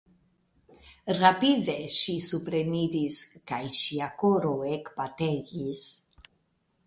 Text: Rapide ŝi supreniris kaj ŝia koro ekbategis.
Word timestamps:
Rapide 1.17 1.75
ŝi 1.95 2.15
supreniris 2.29 3.19
kaj 3.51 3.61
ŝia 3.81 4.07
koro 4.23 4.57
ekbategis. 4.73 5.85